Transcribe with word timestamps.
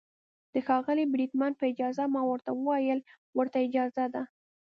د 0.53 0.55
ښاغلي 0.65 1.05
بریدمن 1.13 1.51
په 1.59 1.63
اجازه، 1.71 2.03
ما 2.13 2.21
ورته 2.31 2.51
وویل: 2.53 2.99
ورته 3.37 3.57
اجازه 3.67 4.05
ده. 4.13 4.23